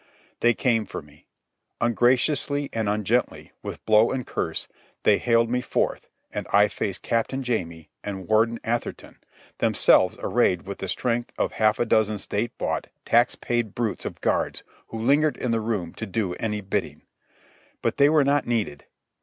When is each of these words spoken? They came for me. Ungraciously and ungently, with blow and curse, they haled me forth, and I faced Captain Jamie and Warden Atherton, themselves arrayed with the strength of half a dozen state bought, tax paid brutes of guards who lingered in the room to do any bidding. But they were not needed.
They 0.39 0.55
came 0.55 0.87
for 0.87 1.03
me. 1.03 1.27
Ungraciously 1.79 2.71
and 2.73 2.89
ungently, 2.89 3.51
with 3.61 3.85
blow 3.85 4.09
and 4.11 4.25
curse, 4.25 4.67
they 5.03 5.19
haled 5.19 5.47
me 5.51 5.61
forth, 5.61 6.09
and 6.31 6.47
I 6.51 6.69
faced 6.69 7.03
Captain 7.03 7.43
Jamie 7.43 7.91
and 8.03 8.27
Warden 8.27 8.59
Atherton, 8.63 9.19
themselves 9.59 10.17
arrayed 10.19 10.63
with 10.63 10.79
the 10.79 10.87
strength 10.87 11.31
of 11.37 11.51
half 11.51 11.77
a 11.77 11.85
dozen 11.85 12.17
state 12.17 12.57
bought, 12.57 12.87
tax 13.05 13.35
paid 13.35 13.75
brutes 13.75 14.03
of 14.03 14.21
guards 14.21 14.63
who 14.87 14.97
lingered 14.97 15.37
in 15.37 15.51
the 15.51 15.61
room 15.61 15.93
to 15.93 16.07
do 16.07 16.33
any 16.33 16.61
bidding. 16.61 17.03
But 17.83 17.97
they 17.97 18.09
were 18.09 18.23
not 18.23 18.47
needed. 18.47 18.85